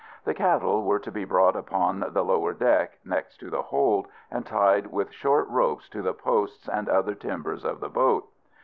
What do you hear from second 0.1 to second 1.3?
The cattle were to be